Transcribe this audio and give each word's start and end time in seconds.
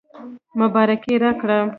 مبارکي 0.59 1.13
راکړه. 1.23 1.59